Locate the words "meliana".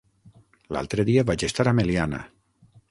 1.81-2.25